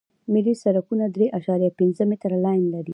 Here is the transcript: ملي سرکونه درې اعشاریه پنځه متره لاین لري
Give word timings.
ملي 0.33 0.53
سرکونه 0.63 1.05
درې 1.15 1.27
اعشاریه 1.35 1.71
پنځه 1.79 2.03
متره 2.09 2.37
لاین 2.45 2.63
لري 2.75 2.89